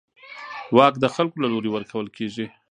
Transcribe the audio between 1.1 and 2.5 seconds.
خلکو له لوري ورکول کېږي